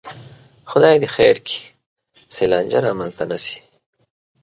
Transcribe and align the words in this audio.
خدای 0.69 0.95
دې 1.01 1.07
خیر 1.15 1.35
کړي، 1.45 1.61
چې 2.33 2.41
لانجه 2.51 2.79
را 2.85 2.91
منځته 2.99 3.23
نشي 3.31 3.57